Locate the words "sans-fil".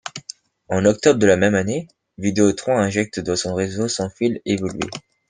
3.87-4.41